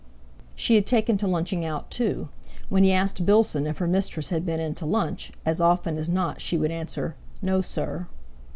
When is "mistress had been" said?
3.85-4.59